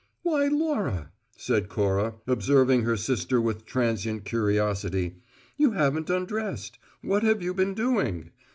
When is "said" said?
1.37-1.69